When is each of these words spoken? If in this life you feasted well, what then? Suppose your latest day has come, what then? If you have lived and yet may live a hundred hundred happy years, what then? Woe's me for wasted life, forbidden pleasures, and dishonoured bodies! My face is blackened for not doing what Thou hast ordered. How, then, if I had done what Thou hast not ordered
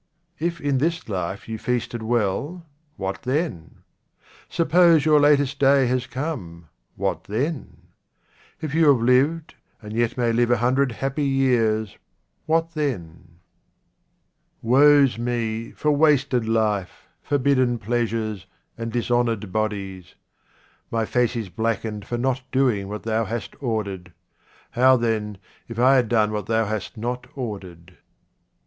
If 0.39 0.59
in 0.59 0.79
this 0.79 1.07
life 1.07 1.47
you 1.47 1.59
feasted 1.59 2.01
well, 2.01 2.65
what 2.97 3.21
then? 3.21 3.83
Suppose 4.49 5.05
your 5.05 5.19
latest 5.19 5.59
day 5.59 5.85
has 5.85 6.07
come, 6.07 6.69
what 6.95 7.25
then? 7.25 7.77
If 8.61 8.73
you 8.73 8.87
have 8.87 8.99
lived 9.03 9.53
and 9.79 9.93
yet 9.93 10.17
may 10.17 10.33
live 10.33 10.49
a 10.49 10.57
hundred 10.57 10.93
hundred 10.93 11.01
happy 11.01 11.25
years, 11.25 11.99
what 12.47 12.71
then? 12.73 13.41
Woe's 14.63 15.19
me 15.19 15.69
for 15.73 15.91
wasted 15.91 16.49
life, 16.49 17.07
forbidden 17.21 17.77
pleasures, 17.77 18.47
and 18.75 18.91
dishonoured 18.91 19.51
bodies! 19.53 20.15
My 20.89 21.05
face 21.05 21.35
is 21.35 21.49
blackened 21.49 22.07
for 22.07 22.17
not 22.17 22.41
doing 22.51 22.87
what 22.87 23.03
Thou 23.03 23.25
hast 23.25 23.55
ordered. 23.61 24.13
How, 24.71 24.97
then, 24.97 25.37
if 25.67 25.77
I 25.77 25.93
had 25.95 26.09
done 26.09 26.31
what 26.31 26.47
Thou 26.47 26.65
hast 26.65 26.97
not 26.97 27.27
ordered 27.35 27.99